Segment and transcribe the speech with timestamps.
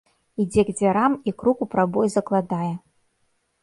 [0.43, 2.73] Ідзе к дзвярам і крук у прабой закладае.